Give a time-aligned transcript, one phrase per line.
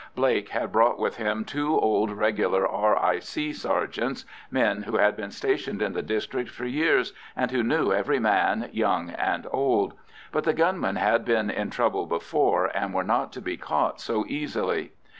[0.15, 3.53] Blake had brought with him two old regular R.I.C.
[3.53, 8.17] sergeants, men who had been stationed in the district for years, and who knew every
[8.17, 9.93] man, young and old;
[10.31, 14.25] but the gunmen had been in trouble before, and were not to be caught so
[14.27, 14.91] easily.